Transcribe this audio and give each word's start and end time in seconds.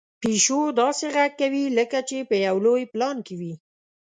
پيشو 0.21 0.59
داسې 0.81 1.05
غږ 1.15 1.31
کوي 1.41 1.63
لکه 1.77 1.99
چې 2.09 2.17
په 2.29 2.35
یو 2.45 2.55
لوی 2.65 2.83
پلان 2.93 3.17
کې 3.25 3.35
وي. 3.39 3.53